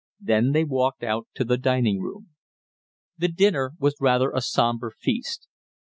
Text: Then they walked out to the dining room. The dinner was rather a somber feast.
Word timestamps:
Then 0.19 0.53
they 0.53 0.63
walked 0.63 1.03
out 1.03 1.27
to 1.35 1.45
the 1.45 1.59
dining 1.59 1.99
room. 2.01 2.31
The 3.19 3.27
dinner 3.27 3.73
was 3.77 3.97
rather 4.01 4.31
a 4.31 4.41
somber 4.41 4.89
feast. 4.99 5.47